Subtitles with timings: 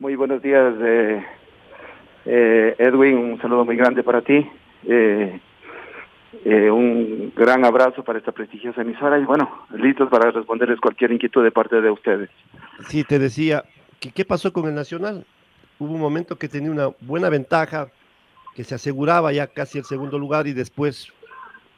[0.00, 1.24] Muy buenos días, eh,
[2.24, 3.16] eh, Edwin.
[3.16, 4.48] Un saludo muy grande para ti.
[4.84, 5.40] Eh,
[6.44, 11.50] un gran abrazo para esta prestigiosa emisora y bueno, listos para responderles cualquier inquietud de
[11.50, 12.30] parte de ustedes.
[12.88, 13.64] Sí, te decía,
[13.98, 15.26] ¿qué pasó con el Nacional?
[15.80, 17.88] Hubo un momento que tenía una buena ventaja,
[18.54, 21.08] que se aseguraba ya casi el segundo lugar y después,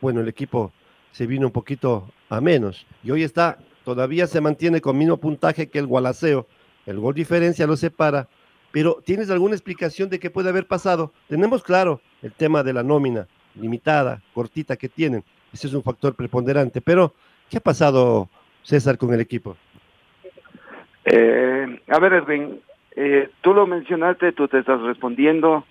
[0.03, 0.73] bueno, el equipo
[1.13, 2.87] se vino un poquito a menos.
[3.03, 6.47] Y hoy está, todavía se mantiene con mismo puntaje que el Gualaceo.
[6.87, 8.29] El gol diferencia lo separa.
[8.73, 11.13] Pero ¿tienes alguna explicación de qué puede haber pasado?
[11.29, 15.25] Tenemos claro el tema de la nómina limitada, cortita que tienen.
[15.53, 16.81] Ese es un factor preponderante.
[16.81, 17.13] Pero,
[17.51, 18.29] ¿qué ha pasado,
[18.63, 19.57] César, con el equipo?
[21.05, 22.61] Eh, a ver, Edwin,
[22.95, 25.65] eh, tú lo mencionaste, tú te estás respondiendo.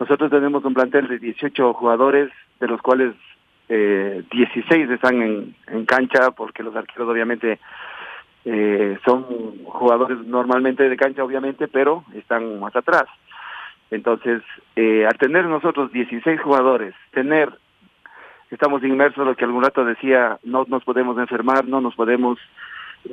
[0.00, 3.14] Nosotros tenemos un plantel de 18 jugadores, de los cuales
[3.68, 7.58] eh, 16 están en, en, cancha porque los arqueros obviamente
[8.44, 13.04] eh, son jugadores normalmente de cancha obviamente, pero están más atrás.
[13.90, 14.42] Entonces,
[14.76, 17.50] eh, al tener nosotros 16 jugadores, tener,
[18.50, 22.38] estamos inmersos, lo que algún rato decía, no nos podemos enfermar, no nos podemos,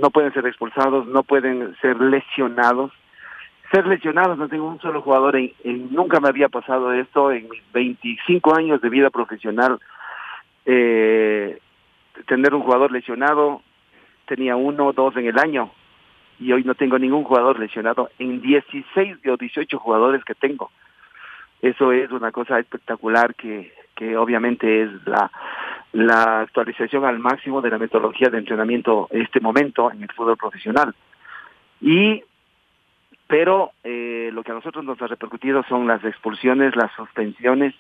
[0.02, 2.92] no pueden ser expulsados, no pueden ser lesionados.
[3.72, 5.54] Ser lesionados, no tengo un solo jugador, en,
[5.92, 9.80] nunca me había pasado esto en mis 25 años de vida profesional,
[10.66, 11.58] eh,
[12.28, 13.62] tener un jugador lesionado,
[14.32, 15.72] tenía uno o dos en el año
[16.40, 20.72] y hoy no tengo ningún jugador lesionado en 16 de 18 jugadores que tengo.
[21.62, 25.30] Eso es una cosa espectacular que, que obviamente es la,
[25.92, 30.38] la actualización al máximo de la metodología de entrenamiento en este momento en el fútbol
[30.38, 30.96] profesional.
[31.82, 32.24] Y
[33.28, 37.74] pero eh, lo que a nosotros nos ha repercutido son las expulsiones, las suspensiones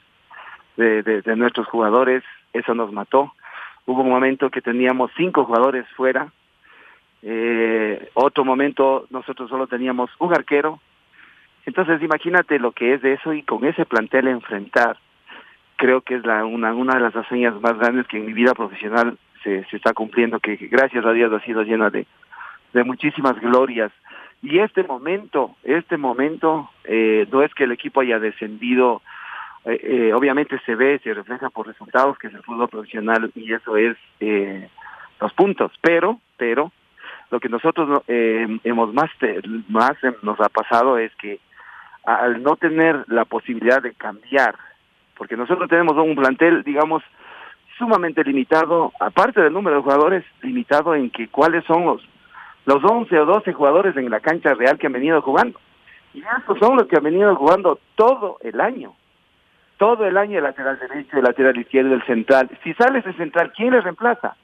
[0.75, 3.33] de, de nuestros jugadores, eso nos mató.
[3.85, 6.31] Hubo un momento que teníamos cinco jugadores fuera,
[7.23, 10.79] eh, otro momento nosotros solo teníamos un arquero.
[11.65, 14.97] Entonces imagínate lo que es de eso y con ese plantel enfrentar,
[15.75, 18.53] creo que es la, una, una de las hazañas más grandes que en mi vida
[18.53, 22.05] profesional se, se está cumpliendo, que gracias a Dios ha sido llena de,
[22.73, 23.91] de muchísimas glorias.
[24.41, 29.01] Y este momento, este momento, eh, no es que el equipo haya descendido,
[29.65, 33.53] eh, eh, obviamente se ve, se refleja por resultados que es el fútbol profesional y
[33.53, 34.67] eso es eh,
[35.19, 36.71] los puntos, pero, pero,
[37.31, 39.09] lo que nosotros eh, hemos más,
[39.69, 41.39] más nos ha pasado es que
[42.03, 44.55] al no tener la posibilidad de cambiar,
[45.17, 47.03] porque nosotros tenemos un plantel, digamos,
[47.77, 52.01] sumamente limitado, aparte del número de jugadores, limitado en que cuáles son los,
[52.65, 55.59] los 11 o 12 jugadores en la cancha real que han venido jugando.
[56.13, 58.93] Y estos son los que han venido jugando todo el año.
[59.77, 62.49] Todo el año el lateral derecho, el lateral izquierdo, el central.
[62.63, 64.35] Si sale ese central, ¿quién le reemplaza?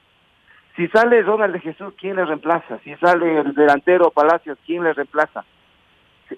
[0.78, 2.78] Si sale Ronald de Jesús, ¿quién le reemplaza?
[2.84, 5.44] Si sale el delantero Palacios, ¿quién le reemplaza?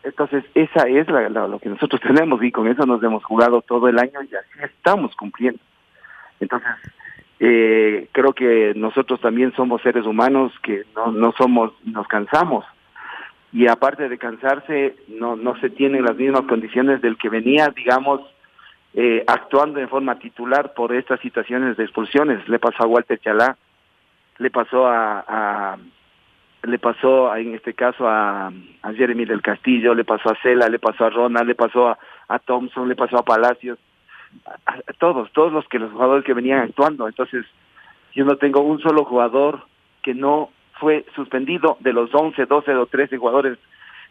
[0.02, 3.98] Entonces, esa es lo que nosotros tenemos y con eso nos hemos jugado todo el
[3.98, 5.60] año y así estamos cumpliendo.
[6.40, 6.70] Entonces,
[7.38, 12.64] eh, creo que nosotros también somos seres humanos que no, no somos, nos cansamos.
[13.52, 18.22] Y aparte de cansarse, no, no se tienen las mismas condiciones del que venía, digamos,
[18.94, 22.48] eh, actuando en forma titular por estas situaciones de expulsiones.
[22.48, 23.58] Le pasó a Walter Chalá,
[24.40, 25.78] le pasó a, a
[26.62, 28.48] le pasó en este caso a,
[28.82, 31.98] a, Jeremy del Castillo, le pasó a Cela, le pasó a Ronald, le pasó a,
[32.28, 33.78] a Thompson, le pasó a Palacios,
[34.66, 37.06] a, todos, todos los que los jugadores que venían actuando.
[37.06, 37.46] Entonces,
[38.14, 39.62] yo no tengo un solo jugador
[40.02, 43.58] que no fue suspendido de los 11, 12 o 13 jugadores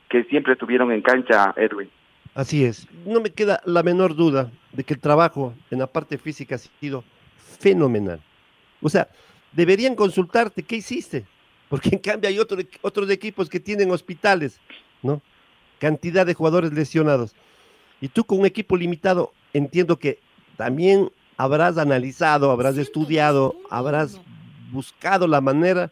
[0.10, 1.90] que siempre estuvieron en cancha, Edwin.
[2.34, 2.88] Así es.
[3.06, 6.60] No me queda la menor duda de que el trabajo en la parte física ha
[6.60, 7.04] sido
[7.60, 8.22] fenomenal.
[8.82, 9.08] O sea,
[9.52, 11.26] deberían consultarte qué hiciste,
[11.70, 14.60] porque en cambio hay otro, otros equipos que tienen hospitales,
[15.02, 15.22] ¿no?
[15.80, 17.34] Cantidad de jugadores lesionados.
[18.02, 20.20] Y tú con un equipo limitado, entiendo que
[20.58, 24.20] también habrás analizado, habrás estudiado, habrás
[24.72, 25.92] buscado la manera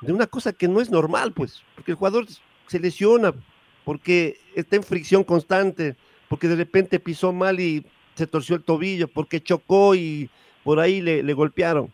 [0.00, 2.26] de una cosa que no es normal, pues, porque el jugador
[2.66, 3.34] se lesiona,
[3.84, 5.96] porque está en fricción constante,
[6.28, 7.84] porque de repente pisó mal y
[8.14, 10.30] se torció el tobillo, porque chocó y
[10.64, 11.90] por ahí le, le golpearon.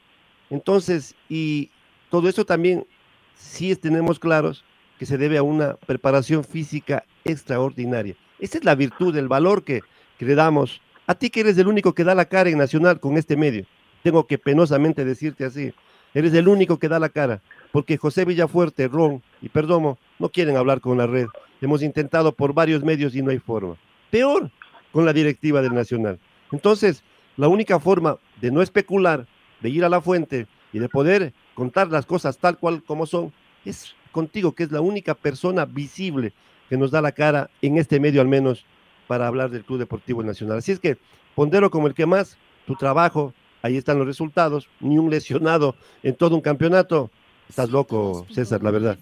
[0.55, 1.69] Entonces, y
[2.11, 2.87] todo eso también
[3.35, 4.65] sí tenemos claros
[5.01, 8.15] que se debe a una preparación física extraordinaria.
[8.39, 9.81] Esa es la virtud, el valor que,
[10.21, 10.81] le damos.
[11.09, 13.67] A ti que eres el único que da la cara en Nacional con este medio,
[14.05, 15.75] tengo que penosamente decirte así,
[16.15, 17.43] eres el único que da la cara,
[17.73, 21.27] porque José Villafuerte, Ron y Perdomo no quieren hablar con la red.
[21.61, 23.77] Hemos intentado por varios medios y no hay forma.
[24.13, 24.53] Peor
[24.93, 26.21] con la directiva del Nacional.
[26.53, 27.03] Entonces,
[27.37, 29.27] la única forma de no especular
[29.61, 33.33] de ir a la fuente y de poder contar las cosas tal cual como son,
[33.65, 36.33] es contigo, que es la única persona visible
[36.69, 38.65] que nos da la cara, en este medio al menos,
[39.07, 40.59] para hablar del Club Deportivo Nacional.
[40.59, 40.97] Así es que
[41.35, 46.17] pondero como el que más, tu trabajo, ahí están los resultados, ni un lesionado en
[46.17, 47.11] todo un campeonato.
[47.49, 48.99] Estás loco, César, la verdad.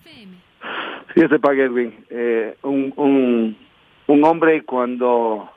[1.14, 2.04] Sí, ese pague, Edwin.
[2.10, 3.56] Eh, un, un,
[4.08, 5.49] un hombre cuando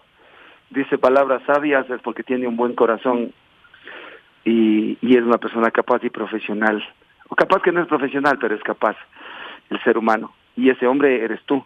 [0.70, 3.34] dice palabras sabias es porque tiene un buen corazón
[4.46, 6.82] y, y es una persona capaz y profesional.
[7.28, 8.96] O capaz que no es profesional, pero es capaz,
[9.70, 10.34] el ser humano.
[10.56, 11.66] Y ese hombre eres tú.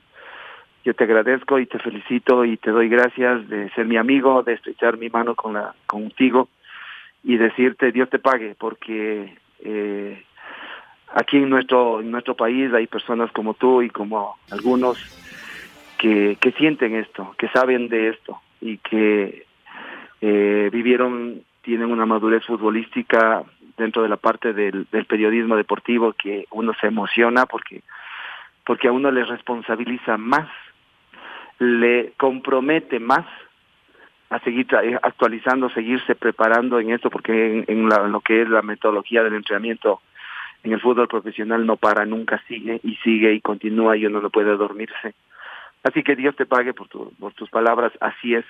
[0.86, 4.54] Yo te agradezco y te felicito y te doy gracias de ser mi amigo, de
[4.54, 6.48] estrechar mi mano con la, contigo
[7.24, 10.24] y decirte Dios te pague, porque eh,
[11.14, 14.98] aquí en nuestro, en nuestro país hay personas como tú y como algunos
[15.98, 19.46] que, que sienten esto, que saben de esto y que
[20.22, 23.44] eh, vivieron, tienen una madurez futbolística
[23.78, 27.84] dentro de la parte del, periodismo deportivo que uno se emociona porque
[28.66, 30.50] porque a uno le responsabiliza más
[31.60, 33.28] le compromete más
[34.32, 34.66] a seguir
[35.04, 40.02] actualizando, seguirse preparando en esto, porque en, lo que es la metodología del entrenamiento
[40.64, 44.32] en el fútbol profesional no para, nunca sigue y sigue y continúa y uno no
[44.32, 45.14] puede dormirse.
[45.84, 48.46] Así que Dios te pague por, por tus palabras, así es.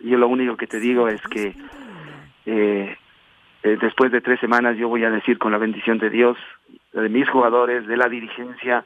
[0.00, 1.54] Yo lo único que te digo es que
[2.46, 2.96] eh,
[3.62, 6.38] eh, después de tres semanas yo voy a decir con la bendición de Dios,
[6.92, 8.84] de mis jugadores, de la dirigencia,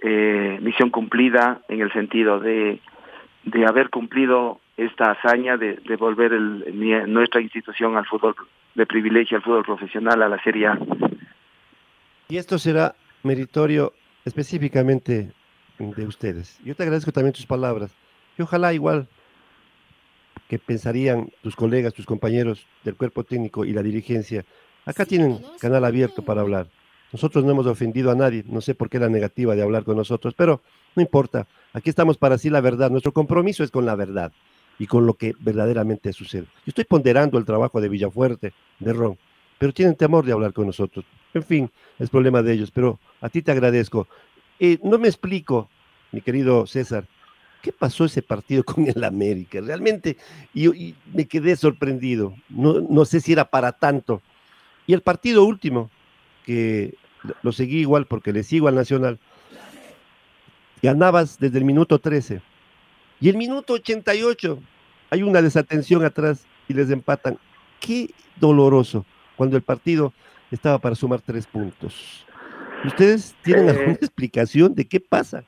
[0.00, 2.80] eh, misión cumplida en el sentido de,
[3.44, 8.34] de haber cumplido esta hazaña de, de volver el, nuestra institución al fútbol
[8.74, 10.78] de privilegio, al fútbol profesional, a la Serie A.
[12.28, 13.92] Y esto será meritorio
[14.24, 15.32] específicamente
[15.78, 16.60] de ustedes.
[16.64, 17.94] Yo te agradezco también tus palabras.
[18.38, 19.08] Y ojalá igual
[20.48, 24.44] que pensarían tus colegas, tus compañeros del cuerpo técnico y la dirigencia.
[24.84, 26.68] Acá tienen canal abierto para hablar.
[27.12, 29.96] Nosotros no hemos ofendido a nadie, no sé por qué la negativa de hablar con
[29.96, 30.60] nosotros, pero
[30.94, 34.32] no importa, aquí estamos para decir la verdad, nuestro compromiso es con la verdad
[34.78, 36.44] y con lo que verdaderamente sucede.
[36.44, 39.18] Yo estoy ponderando el trabajo de Villafuerte, de Ron,
[39.58, 41.04] pero tienen temor de hablar con nosotros.
[41.32, 44.08] En fin, es problema de ellos, pero a ti te agradezco.
[44.58, 45.68] Eh, no me explico,
[46.12, 47.06] mi querido César,
[47.66, 49.60] ¿qué pasó ese partido con el América?
[49.60, 50.16] Realmente,
[50.54, 52.32] y, me quedé sorprendido.
[52.48, 54.22] No, no sé si era para tanto.
[54.86, 55.90] Y el partido último,
[56.44, 56.94] que
[57.42, 59.18] lo seguí igual porque le sigo al Nacional,
[60.80, 62.40] ganabas desde el minuto 13.
[63.20, 64.60] Y el minuto 88
[65.10, 67.36] hay una desatención atrás y les empatan.
[67.80, 69.04] Qué doloroso
[69.34, 70.12] cuando el partido
[70.52, 72.24] estaba para sumar tres puntos.
[72.84, 75.42] ¿Ustedes tienen alguna explicación de qué pasa?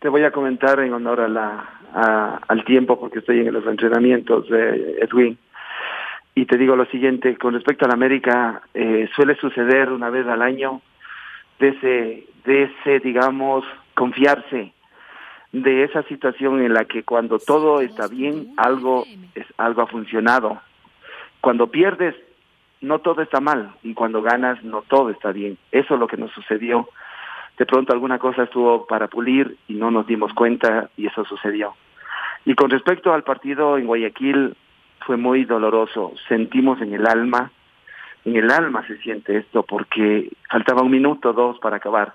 [0.00, 4.48] Te voy a comentar en honor a la, al tiempo porque estoy en los entrenamientos
[4.48, 5.38] de Edwin.
[6.34, 10.26] Y te digo lo siguiente, con respecto a la América, eh, suele suceder una vez
[10.26, 10.82] al año
[11.58, 13.64] de ese, de ese, digamos,
[13.94, 14.74] confiarse
[15.52, 19.04] de esa situación en la que cuando todo está bien, algo,
[19.34, 20.60] es, algo ha funcionado.
[21.40, 22.14] Cuando pierdes,
[22.82, 25.56] no todo está mal, y cuando ganas, no todo está bien.
[25.72, 26.88] Eso es lo que nos sucedió.
[27.58, 31.74] De pronto alguna cosa estuvo para pulir y no nos dimos cuenta y eso sucedió.
[32.44, 34.54] Y con respecto al partido en Guayaquil,
[35.06, 36.12] fue muy doloroso.
[36.28, 37.50] Sentimos en el alma,
[38.24, 42.12] en el alma se siente esto porque faltaba un minuto, dos para acabar.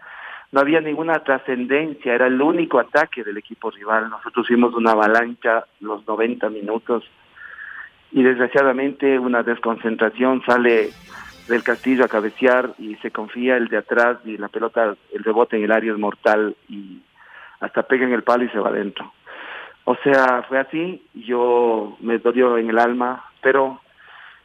[0.52, 4.10] No había ninguna trascendencia, era el único ataque del equipo rival.
[4.10, 7.06] Nosotros hicimos una avalancha los 90 minutos
[8.12, 10.90] y desgraciadamente una desconcentración sale
[11.48, 15.58] del castillo a cabecear y se confía el de atrás y la pelota, el rebote
[15.58, 17.02] en el área es mortal y
[17.60, 19.12] hasta pega en el palo y se va adentro.
[19.84, 23.82] O sea, fue así, yo me dolió en el alma, pero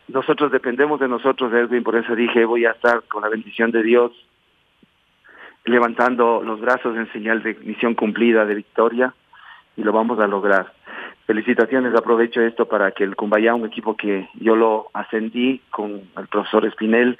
[0.08, 3.82] nosotros dependemos de nosotros, Edwin, por eso dije, voy a estar con la bendición de
[3.82, 4.12] Dios,
[5.64, 9.14] levantando los brazos en señal de misión cumplida, de victoria,
[9.76, 10.72] y lo vamos a lograr.
[11.26, 16.28] Felicitaciones, aprovecho esto para que el Cumbayá, un equipo que yo lo ascendí con el
[16.28, 17.18] profesor Espinel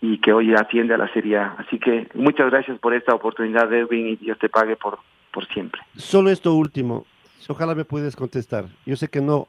[0.00, 1.56] y que hoy atiende a la Serie A.
[1.58, 4.98] Así que muchas gracias por esta oportunidad, Edwin, y Dios te pague por,
[5.32, 5.80] por siempre.
[5.96, 7.06] Solo esto último,
[7.48, 8.66] Ojalá me puedas contestar.
[8.86, 9.48] Yo sé que no,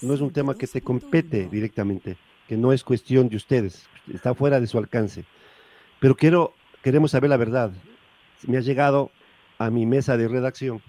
[0.00, 2.16] no es un tema que te compete directamente,
[2.48, 5.24] que no es cuestión de ustedes, está fuera de su alcance.
[6.00, 7.72] Pero quiero, queremos saber la verdad.
[8.46, 9.10] Me ha llegado
[9.58, 10.80] a mi mesa de redacción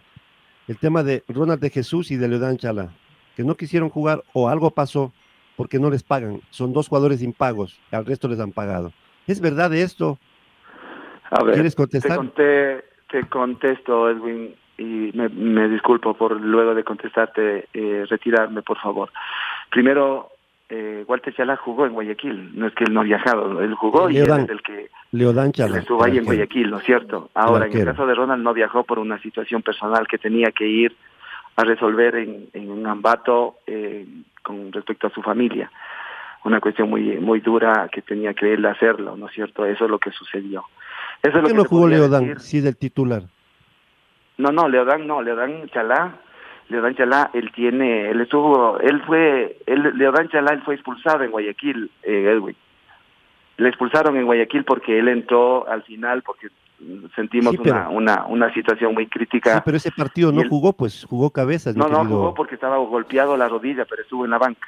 [0.68, 2.90] el tema de Ronald de Jesús y de Leodán Chala,
[3.36, 5.14] que no quisieron jugar o algo pasó
[5.56, 6.42] porque no les pagan.
[6.50, 8.92] Son dos jugadores impagos, al resto les han pagado.
[9.28, 10.18] ¿Es verdad esto?
[11.32, 12.20] A ver, ¿Quieres contestar?
[12.32, 19.10] Te, te contesto, Edwin y me, disculpo por luego de contestarte eh, retirarme, por favor.
[19.72, 20.30] Primero,
[20.70, 24.10] eh, Walter Chalá jugó en Guayaquil, no es que él no ha viajado, él jugó
[24.10, 27.30] y él es el que Leodán Chalá, estuvo ahí en Guayaquil, ¿no es cierto?
[27.36, 30.68] Ahora, en el caso de Ronald no viajó por una situación personal que tenía que
[30.68, 30.96] ir
[31.56, 34.06] a resolver en, en un ambato eh,
[34.42, 35.72] con respecto a su familia.
[36.44, 39.66] Una cuestión muy muy dura que tenía que él hacerlo, ¿no es cierto?
[39.66, 40.66] Eso es lo que sucedió.
[41.24, 43.24] Eso es ¿Por qué lo no jugó Leodán si es el titular?
[44.38, 46.20] No, no, Leodán no, Leodán Chalá
[46.70, 51.32] Leodán Chalá, él tiene, él estuvo, él fue, él, Leodán Chalá, él fue expulsado en
[51.32, 52.56] Guayaquil, eh, Edwin.
[53.58, 56.48] Le expulsaron en Guayaquil porque él entró al final, porque
[57.16, 59.56] sentimos Sí, pero- una, una, una situación muy crítica.
[59.56, 61.76] Sí, pero ese partido no jugó, pues jugó cabezas.
[61.76, 64.68] no, no querido- jugó porque estaba golpeado la rodilla, pero estuvo en la banca.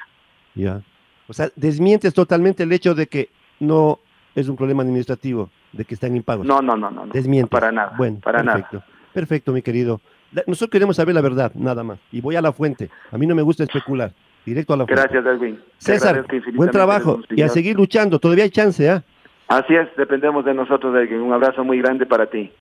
[0.54, 0.80] Ya.
[1.26, 3.28] O sea, desmientes totalmente el hecho de que
[3.60, 3.98] no
[4.34, 6.46] es un problema administrativo, de que están impagos.
[6.46, 7.50] No, no, no, no, no, Desmientes.
[7.50, 8.58] para nada, Bueno, para nada.
[8.58, 8.86] perfecto.
[9.12, 10.00] Perfecto, mi querido.
[10.46, 11.98] Nosotros queremos saber la verdad, nada más.
[12.12, 12.90] Y voy a la fuente.
[13.10, 14.12] A mí no me gusta especular.
[14.44, 15.00] Directo a la fuente.
[15.00, 15.60] Gracias, Edwin.
[15.78, 17.20] César, buen trabajo.
[17.30, 18.18] Y a seguir luchando.
[18.18, 19.02] Todavía hay chance, ¿ah?
[19.48, 21.20] Así es, dependemos de nosotros, Edwin.
[21.20, 22.52] Un abrazo muy grande para ti.